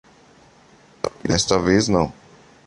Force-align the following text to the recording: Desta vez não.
Desta 1.31 1.59
vez 1.59 1.87
não. 1.87 2.11